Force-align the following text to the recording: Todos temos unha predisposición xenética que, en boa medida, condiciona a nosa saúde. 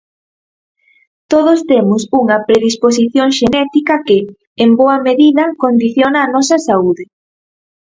Todos 1.31 1.59
temos 1.71 2.01
unha 2.21 2.37
predisposición 2.47 3.27
xenética 3.37 3.95
que, 4.07 4.19
en 4.63 4.69
boa 4.79 4.97
medida, 5.07 5.43
condiciona 5.63 6.19
a 6.21 6.31
nosa 6.35 6.57
saúde. 6.67 7.03